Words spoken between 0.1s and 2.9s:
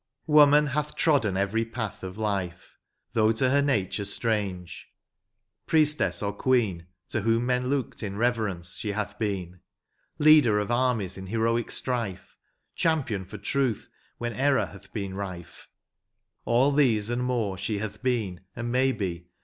Woman hath trodden every path of life,